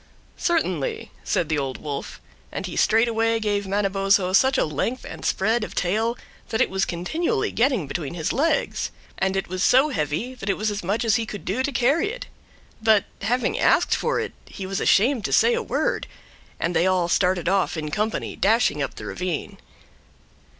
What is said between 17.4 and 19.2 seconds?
off in company, dashing up the